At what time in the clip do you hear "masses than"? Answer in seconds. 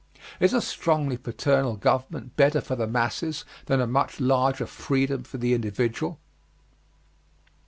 2.87-3.79